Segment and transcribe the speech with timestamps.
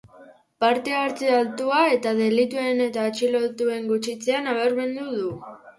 [0.63, 5.35] Parte-hartze altua eta delituen eta atxilotuen gutxitzea nabarmendu du.